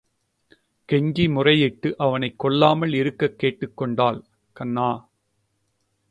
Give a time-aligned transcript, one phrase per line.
[0.89, 4.23] கெஞ்சி முறையிட்டு அவனைக் கொல்லாமல் இருக்கக் கேட்டுக் கொண்டாள்.
[4.53, 5.09] கண்ணா!